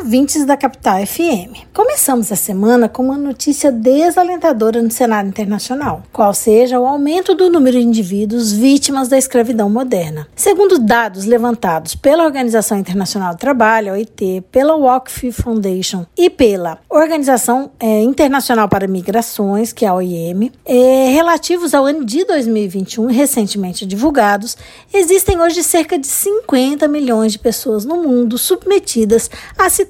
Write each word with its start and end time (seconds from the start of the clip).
ouvintes 0.00 0.46
da 0.46 0.56
Capital 0.56 1.06
FM. 1.06 1.68
Começamos 1.74 2.32
a 2.32 2.36
semana 2.36 2.88
com 2.88 3.02
uma 3.02 3.18
notícia 3.18 3.70
desalentadora 3.70 4.80
no 4.80 4.90
cenário 4.90 5.28
internacional, 5.28 6.02
qual 6.10 6.32
seja 6.32 6.80
o 6.80 6.86
aumento 6.86 7.34
do 7.34 7.50
número 7.50 7.78
de 7.78 7.84
indivíduos 7.84 8.50
vítimas 8.50 9.08
da 9.08 9.18
escravidão 9.18 9.68
moderna. 9.68 10.26
Segundo 10.34 10.78
dados 10.78 11.26
levantados 11.26 11.94
pela 11.94 12.24
Organização 12.24 12.78
Internacional 12.78 13.34
do 13.34 13.38
Trabalho, 13.38 13.92
OIT, 13.92 14.42
pela 14.50 14.74
Walk 14.74 15.10
Foundation 15.32 16.06
e 16.16 16.30
pela 16.30 16.78
Organização 16.88 17.70
é, 17.78 18.00
Internacional 18.00 18.70
para 18.70 18.88
Migrações, 18.88 19.70
que 19.70 19.84
é 19.84 19.88
a 19.88 19.94
OIM, 19.94 20.50
é, 20.64 21.10
relativos 21.10 21.74
ao 21.74 21.84
ano 21.84 22.06
de 22.06 22.24
2021 22.24 23.04
recentemente 23.08 23.84
divulgados, 23.84 24.56
existem 24.94 25.38
hoje 25.38 25.62
cerca 25.62 25.98
de 25.98 26.06
50 26.06 26.88
milhões 26.88 27.32
de 27.32 27.38
pessoas 27.38 27.84
no 27.84 28.02
mundo 28.02 28.38
submetidas 28.38 29.30
a 29.58 29.68
situações 29.68 29.89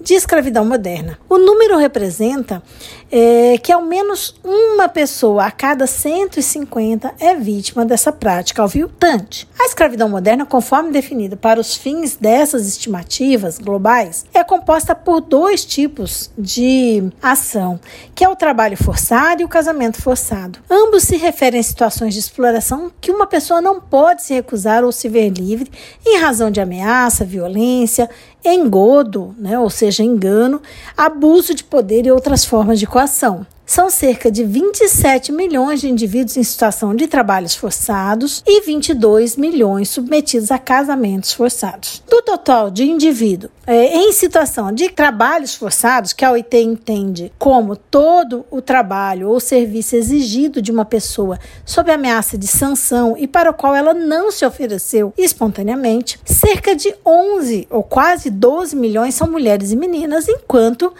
de 0.00 0.14
escravidão 0.14 0.64
moderna. 0.64 1.18
O 1.28 1.38
número 1.38 1.76
representa 1.76 2.62
é, 3.10 3.56
que 3.58 3.70
ao 3.70 3.82
menos 3.82 4.34
uma 4.42 4.88
pessoa 4.88 5.44
a 5.44 5.50
cada 5.50 5.86
150 5.86 7.14
é 7.20 7.34
vítima 7.34 7.84
dessa 7.84 8.10
prática 8.10 8.62
aviltante. 8.62 9.48
A 9.60 9.66
escravidão 9.66 10.08
moderna, 10.08 10.44
conforme 10.44 10.90
definida 10.90 11.36
para 11.36 11.60
os 11.60 11.76
fins 11.76 12.16
dessas 12.16 12.66
estimativas 12.66 13.58
globais, 13.58 14.24
é 14.34 14.42
composta 14.42 14.94
por 14.94 15.20
dois 15.20 15.64
tipos 15.64 16.30
de 16.36 17.10
ação, 17.22 17.78
que 18.14 18.24
é 18.24 18.28
o 18.28 18.34
trabalho 18.34 18.76
forçado 18.76 19.42
e 19.42 19.44
o 19.44 19.48
casamento 19.48 20.00
forçado. 20.00 20.58
Ambos 20.68 21.04
se 21.04 21.16
referem 21.16 21.60
a 21.60 21.62
situações 21.62 22.14
de 22.14 22.20
exploração 22.20 22.90
que 23.00 23.10
uma 23.10 23.26
pessoa 23.26 23.60
não 23.60 23.80
pode 23.80 24.22
se 24.22 24.34
recusar 24.34 24.82
ou 24.84 24.90
se 24.90 25.08
ver 25.08 25.28
livre 25.28 25.70
em 26.04 26.18
razão 26.18 26.50
de 26.50 26.60
ameaça, 26.60 27.24
violência, 27.24 28.10
engodo, 28.44 29.34
né, 29.38 29.58
ou 29.58 29.70
seja, 29.70 30.02
engano, 30.02 30.60
abuso 30.96 31.54
de 31.54 31.64
poder 31.64 32.06
e 32.06 32.10
outras 32.10 32.44
formas 32.44 32.78
de 32.78 32.86
coação. 32.86 33.46
São 33.64 33.88
cerca 33.88 34.30
de 34.30 34.44
27 34.44 35.32
milhões 35.32 35.80
de 35.80 35.88
indivíduos 35.88 36.36
em 36.36 36.42
situação 36.42 36.94
de 36.94 37.06
trabalhos 37.06 37.54
forçados 37.54 38.42
e 38.46 38.60
22 38.60 39.36
milhões 39.36 39.88
submetidos 39.88 40.50
a 40.50 40.58
casamentos 40.58 41.32
forçados. 41.32 42.02
Do 42.08 42.20
total 42.22 42.70
de 42.70 42.84
indivíduos 42.84 43.52
é, 43.66 43.96
em 43.96 44.12
situação 44.12 44.72
de 44.72 44.88
trabalhos 44.90 45.54
forçados, 45.54 46.12
que 46.12 46.24
a 46.24 46.32
OIT 46.32 46.56
entende 46.58 47.32
como 47.38 47.76
todo 47.76 48.44
o 48.50 48.60
trabalho 48.60 49.30
ou 49.30 49.38
serviço 49.38 49.94
exigido 49.94 50.60
de 50.60 50.72
uma 50.72 50.84
pessoa 50.84 51.38
sob 51.64 51.90
ameaça 51.90 52.36
de 52.36 52.46
sanção 52.46 53.16
e 53.16 53.26
para 53.26 53.50
o 53.50 53.54
qual 53.54 53.74
ela 53.74 53.94
não 53.94 54.30
se 54.32 54.44
ofereceu 54.44 55.12
espontaneamente, 55.16 56.18
cerca 56.24 56.74
de 56.74 56.94
11 57.06 57.68
ou 57.70 57.82
quase 57.82 58.30
12 58.30 58.74
milhões 58.74 59.14
são 59.14 59.30
mulheres 59.30 59.70
e 59.70 59.76
meninas, 59.76 60.28
enquanto 60.28 60.92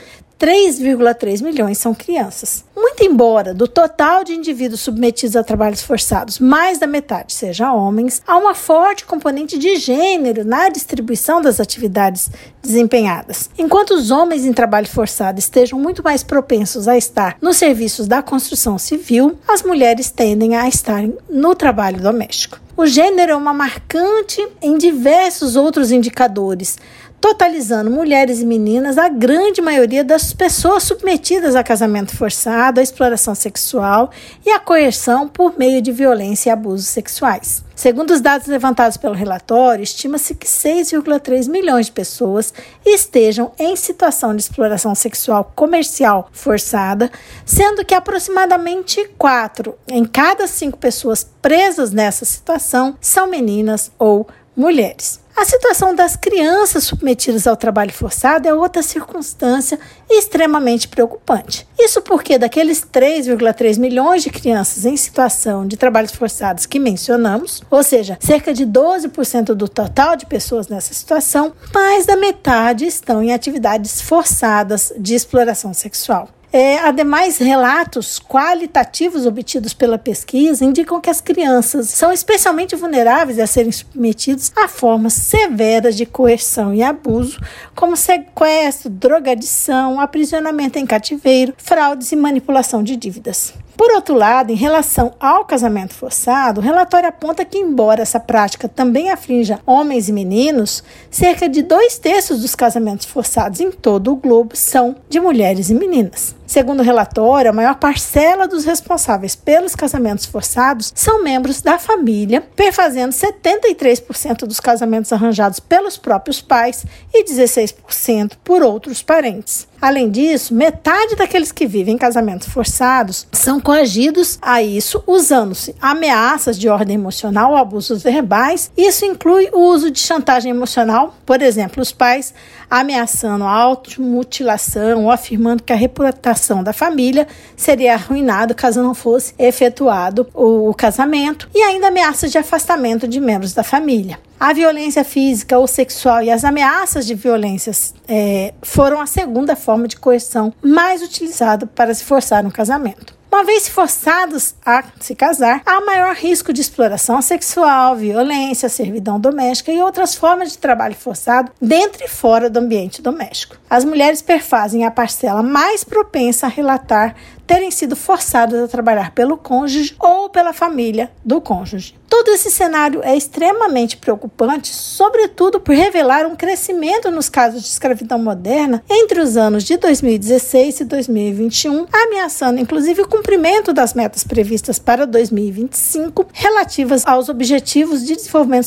3,3 0.43 1.41
milhões 1.41 1.79
são 1.79 1.95
crianças. 1.95 2.65
Muito 2.75 3.05
embora 3.05 3.55
do 3.55 3.69
total 3.69 4.25
de 4.25 4.33
indivíduos 4.33 4.81
submetidos 4.81 5.37
a 5.37 5.45
trabalhos 5.45 5.83
forçados, 5.83 6.41
mais 6.41 6.81
da 6.81 6.87
metade 6.87 7.33
seja 7.33 7.73
homens, 7.73 8.21
há 8.27 8.37
uma 8.37 8.53
forte 8.53 9.05
componente 9.05 9.57
de 9.57 9.77
gênero 9.77 10.45
na 10.45 10.69
distribuição 10.69 11.41
das 11.41 11.61
atividades 11.61 12.29
desempenhadas. 12.61 13.51
Enquanto 13.57 13.93
os 13.93 14.11
homens 14.11 14.45
em 14.45 14.53
trabalho 14.53 14.89
forçado 14.89 15.39
estejam 15.39 15.79
muito 15.79 16.03
mais 16.03 16.25
propensos 16.25 16.89
a 16.89 16.99
estar 16.99 17.37
nos 17.41 17.57
serviços 17.57 18.09
da 18.09 18.21
construção 18.21 18.77
civil, 18.79 19.39
as 19.47 19.63
mulheres 19.63 20.11
tendem 20.11 20.57
a 20.57 20.67
estar 20.67 21.05
no 21.31 21.55
trabalho 21.55 22.01
doméstico. 22.01 22.61
O 22.77 22.87
gênero 22.87 23.33
é 23.33 23.37
uma 23.37 23.53
marcante 23.53 24.45
em 24.61 24.77
diversos 24.77 25.55
outros 25.55 25.93
indicadores, 25.93 26.79
totalizando 27.23 27.89
mulheres 27.89 28.41
e 28.41 28.45
meninas 28.45 28.99
a 28.99 29.09
grande 29.09 29.63
maioria 29.63 30.03
das 30.03 30.33
pessoas 30.33 30.83
submetidas 30.83 31.55
a 31.55 31.63
casamento 31.63 32.17
forçado, 32.17 32.81
a 32.81 32.83
exploração 32.83 33.33
sexual 33.33 34.11
e 34.45 34.51
a 34.51 34.59
coerção 34.59 35.29
por 35.29 35.57
meio 35.57 35.81
de 35.81 35.93
violência 35.93 36.51
e 36.51 36.53
abusos 36.53 36.89
sexuais. 36.89 37.65
Segundo 37.77 38.11
os 38.11 38.21
dados 38.21 38.49
levantados 38.49 38.97
pelo 38.97 39.15
relatório, 39.15 39.85
estima-se 39.85 40.35
que 40.35 40.49
6,3 40.49 41.49
milhões 41.49 41.87
de 41.87 41.93
pessoas 41.93 42.53
estejam 42.85 43.53
em 43.57 43.77
situação 43.77 44.35
de 44.35 44.43
exploração 44.43 44.93
sexual 44.93 45.53
comercial 45.55 46.29
forçada, 46.33 47.09
sendo 47.47 47.85
que 47.85 47.95
aproximadamente 47.95 49.09
4 49.17 49.77
em 49.87 50.05
cada 50.05 50.49
5 50.49 50.77
pessoas 50.77 51.25
presas 51.41 51.93
nessa 51.93 52.25
situação 52.25 52.97
são 53.01 53.29
meninas 53.29 53.93
ou 53.97 54.27
mulheres. 54.57 55.22
A 55.35 55.45
situação 55.45 55.95
das 55.95 56.15
crianças 56.15 56.85
submetidas 56.85 57.47
ao 57.47 57.57
trabalho 57.57 57.93
forçado 57.93 58.47
é 58.47 58.55
outra 58.55 58.83
circunstância 58.83 59.79
extremamente 60.09 60.87
preocupante. 60.87 61.67
Isso 61.79 62.03
porque 62.03 62.39
daqueles 62.39 62.83
3,3 62.83 63.79
milhões 63.79 64.23
de 64.23 64.31
crianças 64.31 64.85
em 64.85 64.97
situação 64.97 65.67
de 65.67 65.77
trabalhos 65.77 66.13
forçados 66.13 66.67
que 66.67 66.79
mencionamos, 66.79 67.63
ou 67.71 67.83
seja, 67.83 68.19
cerca 68.21 68.53
de 68.53 68.67
12% 68.67 69.55
do 69.55 69.69
total 69.69 70.17
de 70.17 70.27
pessoas 70.27 70.69
nessa 70.69 70.93
situação, 70.93 71.53
mais 71.75 72.05
da 72.05 72.15
metade 72.15 72.87
estão 72.87 73.23
em 73.23 73.33
atividades 73.33 74.01
forçadas 74.01 74.93
de 74.99 75.15
exploração 75.15 75.73
sexual. 75.73 76.29
É, 76.53 76.77
ademais, 76.81 77.39
relatos 77.39 78.21
qualitativos 78.21 79.25
obtidos 79.25 79.73
pela 79.73 79.97
pesquisa 79.97 80.63
indicam 80.63 81.01
que 81.01 81.09
as 81.09 81.19
crianças 81.19 81.89
são 81.89 82.13
especialmente 82.13 82.77
vulneráveis 82.77 83.39
a 83.39 83.47
serem 83.47 83.73
submetidas 83.73 84.53
a 84.55 84.69
formas 84.69 85.15
severas 85.15 85.97
de 85.97 86.05
coerção 86.05 86.75
e 86.75 86.83
abuso, 86.83 87.41
como 87.75 87.97
sequestro, 87.97 88.91
drogadição, 88.91 89.99
aprisionamento 89.99 90.79
em 90.79 90.85
cativeiro, 90.85 91.55
fraudes 91.57 92.13
e 92.13 92.17
manipulação 92.17 92.83
de 92.83 92.97
dívidas. 92.97 93.55
Por 93.75 93.91
outro 93.91 94.15
lado, 94.15 94.53
em 94.53 94.55
relação 94.55 95.15
ao 95.19 95.47
casamento 95.47 95.95
forçado, 95.95 96.61
o 96.61 96.63
relatório 96.63 97.09
aponta 97.09 97.47
que, 97.47 97.57
embora 97.57 98.03
essa 98.03 98.21
prática 98.21 98.69
também 98.69 99.11
aflinja 99.11 99.59
homens 99.65 100.11
e 100.11 100.13
meninos, 100.13 100.85
cerca 101.11 101.49
de 101.49 101.63
dois 101.63 101.99
terços 101.99 102.43
dos 102.43 102.55
casamentos 102.55 103.07
forçados 103.07 103.61
em 103.61 103.71
todo 103.71 104.13
o 104.13 104.17
globo 104.17 104.55
são 104.55 104.97
de 105.09 105.19
mulheres 105.19 105.71
e 105.71 105.75
meninas. 105.75 106.37
Segundo 106.53 106.81
o 106.81 106.83
relatório, 106.83 107.49
a 107.49 107.55
maior 107.55 107.77
parcela 107.77 108.47
dos 108.47 108.67
responsáveis 108.67 109.35
pelos 109.35 109.75
casamentos 109.75 110.27
forçados 110.27 110.93
são 110.95 111.23
membros 111.23 111.63
da 111.63 111.79
família, 111.79 112.43
perfazendo 112.43 113.15
73% 113.15 114.41
dos 114.41 114.61
casamentos 114.61 115.11
arranjados 115.15 115.59
pelos 115.59 115.97
próprios 115.97 116.43
pais 116.43 116.85
e 117.11 117.25
16% 117.25 118.33
por 118.45 118.63
outros 118.63 119.03
parentes. 119.03 119.67
Além 119.81 120.11
disso, 120.11 120.55
metade 120.55 121.17
daqueles 121.17 121.51
que 121.51 121.67
vivem 121.67 121.95
em 121.95 121.99
casamentos 121.99 122.47
forçados 122.49 123.27
são 123.33 123.59
coagidos 123.59 124.39
a 124.41 124.63
isso 124.63 125.03
usando-se 125.09 125.75
ameaças 125.81 126.57
de 126.57 126.69
ordem 126.69 126.95
emocional 126.95 127.57
abusos 127.57 128.01
verbais. 128.03 128.71
Isso 128.77 129.05
inclui 129.05 129.49
o 129.53 129.59
uso 129.59 129.91
de 129.91 129.99
chantagem 129.99 130.51
emocional, 130.51 131.17
por 131.27 131.43
exemplo, 131.43 131.83
os 131.83 131.91
pais 131.91 132.33
ameaçando 132.71 133.43
automutilação 133.43 135.05
ou 135.05 135.11
afirmando 135.11 135.65
que 135.65 135.73
a 135.73 135.77
reputação 135.77 136.42
da 136.63 136.73
família 136.73 137.27
seria 137.57 137.95
arruinada 137.95 138.55
caso 138.55 138.83
não 138.83 138.95
fosse 138.95 139.35
efetuado 139.39 140.27
o 140.35 140.75
casamento, 140.75 141.49
e 141.55 141.63
ainda 141.63 141.89
ameaças 141.89 142.33
de 142.33 142.39
afastamento 142.39 143.07
de 143.07 143.21
membros 143.21 143.53
da 143.53 143.63
família. 143.63 144.19
A 144.39 144.53
violência 144.53 145.05
física 145.05 145.59
ou 145.59 145.69
sexual 145.69 146.23
e 146.23 146.31
as 146.31 146.45
ameaças 146.45 147.07
de 147.07 147.15
violências 147.15 147.95
é, 148.09 148.53
foram 148.61 149.01
a 149.01 149.07
segunda 149.07 149.55
forma 149.55 149.87
de 149.87 149.97
coerção 149.97 150.53
mais 150.61 151.01
utilizada 151.01 151.67
para 151.67 151.95
se 151.95 152.03
forçar 152.03 152.45
um 152.45 152.51
casamento. 152.51 153.22
Uma 153.33 153.45
vez 153.45 153.67
forçados 153.67 154.55
a 154.65 154.85
se 155.01 155.15
casar, 155.15 155.63
há 155.65 155.81
maior 155.81 156.15
risco 156.15 156.53
de 156.53 156.61
exploração 156.61 157.23
sexual, 157.23 157.97
violência, 157.97 158.69
servidão 158.69 159.19
doméstica 159.19 159.73
e 159.73 159.81
outras 159.81 160.15
formas 160.15 160.53
de 160.53 160.59
trabalho 160.59 160.95
forçado 160.95 161.51
dentro 161.59 162.05
e 162.05 162.09
fora 162.09 162.51
do 162.51 162.59
ambiente 162.59 163.01
doméstico. 163.01 163.57
As 163.71 163.87
mulheres 163.87 164.21
perfazem 164.21 164.85
a 164.85 164.91
parcela 164.91 165.43
mais 165.43 165.83
propensa 165.83 166.45
a 166.45 166.51
relatar 166.51 167.17
terem 167.53 167.71
sido 167.71 167.95
forçadas 167.95 168.63
a 168.63 168.67
trabalhar 168.67 169.11
pelo 169.11 169.37
cônjuge 169.37 169.95
ou 170.01 170.31
pela 170.31 170.55
família 170.55 171.11
do 171.23 171.39
cônjuge. 171.39 171.95
Todo 172.09 172.29
esse 172.31 172.51
cenário 172.51 173.01
é 173.03 173.17
extremamente 173.17 173.97
preocupante, 173.97 174.69
sobretudo 174.75 175.61
por 175.61 175.75
revelar 175.75 176.27
um 176.27 176.37
crescimento 176.37 177.11
nos 177.11 177.29
casos 177.29 177.63
de 177.63 177.69
escravidão 177.69 178.19
moderna 178.19 178.83
entre 178.89 179.21
os 179.21 179.37
anos 179.37 179.65
de 179.65 179.77
2016 179.77 180.81
e 180.81 180.85
2021, 180.85 181.87
ameaçando 181.93 182.61
inclusive 182.61 183.03
o 183.03 183.09
cumprimento 183.09 183.73
das 183.73 183.93
metas 183.93 184.25
previstas 184.25 184.79
para 184.79 185.07
2025 185.07 186.27
relativas 186.33 187.07
aos 187.07 187.29
Objetivos 187.29 188.05
de 188.05 188.15
Desenvolvimento 188.15 188.67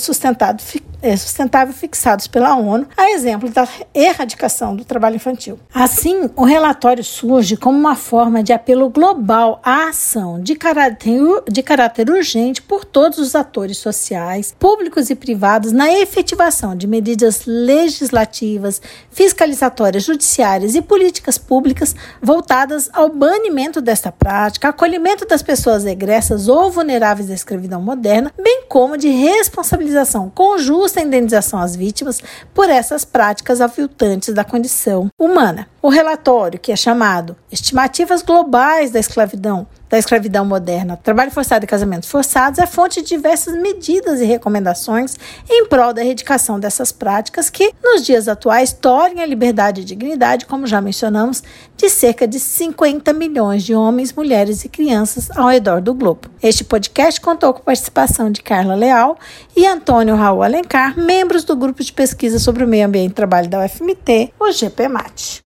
é, 1.02 1.16
Sustentável 1.16 1.74
fixados 1.74 2.26
pela 2.26 2.56
ONU, 2.56 2.88
a 2.98 3.12
exemplo 3.12 3.48
da 3.48 3.68
erradicação 3.94 4.76
do 4.76 4.84
trabalho 4.84 5.18
infantil. 5.18 5.60
Assim, 5.72 6.32
o 6.36 6.44
relatório 6.44 7.04
surge 7.04 7.56
como 7.56 7.78
uma 7.78 7.96
forma 7.96 8.42
de 8.42 8.52
apelo 8.52 8.75
apelo 8.75 8.89
global 8.89 9.62
à 9.63 9.88
ação 9.88 10.42
de 10.42 10.54
caráter, 10.54 11.22
de 11.50 11.63
caráter 11.63 12.10
urgente 12.10 12.62
por 12.62 12.83
todos 12.83 13.18
os 13.19 13.33
atores 13.33 13.77
sociais, 13.77 14.54
públicos 14.60 15.10
e 15.10 15.16
privados, 15.16 15.72
na 15.72 15.89
efetivação 15.94 16.75
de 16.75 16.86
medidas 16.86 17.45
legislativas, 17.45 18.81
fiscalizatórias, 19.10 20.04
judiciárias 20.04 20.75
e 20.75 20.81
políticas 20.81 21.38
públicas 21.38 21.95
voltadas 22.22 22.89
ao 22.92 23.07
banimento 23.07 23.80
desta 23.80 24.12
prática, 24.12 24.68
acolhimento 24.68 25.25
das 25.25 25.42
pessoas 25.42 25.86
egressas 25.86 26.50
ou 26.50 26.69
vulneráveis 26.69 27.30
da 27.30 27.33
escravidão 27.33 27.81
moderna, 27.81 28.33
bem 28.38 28.63
como 28.68 28.98
de 28.98 29.07
responsabilização 29.07 30.30
com 30.30 30.57
justa 30.57 31.01
indenização 31.01 31.60
às 31.60 31.77
vítimas 31.77 32.22
por 32.54 32.69
essas 32.69 33.06
práticas 33.06 33.62
aviltantes 33.62 34.33
da 34.33 34.44
condição 34.44 35.07
humana. 35.18 35.68
O 35.81 35.89
relatório, 35.89 36.60
que 36.60 36.72
é 36.72 36.75
chamado 36.75 37.38
Estimativas 37.51 38.24
Globais 38.56 38.90
da 38.90 39.02
Escravidão, 39.02 39.68
da 39.90 39.98
escravidão 39.98 40.46
moderna, 40.46 40.96
trabalho 40.96 41.30
forçado 41.30 41.66
e 41.66 41.68
casamentos 41.68 42.07
forçados, 42.07 42.57
é 42.57 42.66
fonte 42.66 43.02
de 43.02 43.10
diversas 43.10 43.54
medidas 43.54 44.22
e 44.22 44.24
recomendações 44.24 45.18
em 45.50 45.66
prol 45.66 45.94
da 45.94 46.02
erradicação 46.02 46.57
dessas 46.57 46.90
práticas 46.90 47.50
que, 47.50 47.74
nos 47.84 48.06
dias 48.06 48.30
atuais, 48.30 48.72
tornem 48.72 49.22
a 49.22 49.25
liberdade 49.25 49.81
e 49.81 49.84
dignidade, 49.84 50.46
como 50.46 50.66
já 50.66 50.80
mencionamos, 50.80 51.44
de 51.75 51.90
cerca 51.90 52.25
de 52.25 52.40
50 52.40 53.12
milhões 53.12 53.62
de 53.62 53.75
homens, 53.75 54.13
mulheres 54.13 54.63
e 54.63 54.69
crianças 54.69 55.30
ao 55.31 55.50
redor 55.50 55.81
do 55.81 55.94
globo. 55.94 56.30
Este 56.42 56.63
podcast 56.63 57.19
contou 57.19 57.51
com 57.51 57.60
a 57.60 57.63
participação 57.63 58.31
de 58.31 58.42
Carla 58.42 58.74
Leal 58.74 59.18
e 59.54 59.68
Antônio 59.68 60.16
Raul 60.16 60.42
Alencar, 60.42 60.98
membros 60.98 61.44
do 61.44 61.58
grupo 61.58 61.84
de 61.84 61.92
pesquisa 61.92 62.40
sobre 62.40 62.63
o 62.63 62.68
meio 62.69 62.86
ambiente 62.86 63.12
e 63.12 63.16
trabalho 63.16 63.50
da 63.50 63.66
UFMT, 63.66 64.31
o 64.40 64.50
GPMAT. 64.50 65.44